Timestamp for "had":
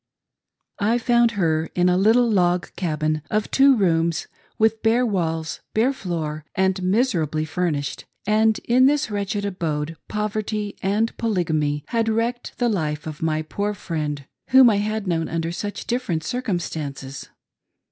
11.89-12.09, 14.77-15.05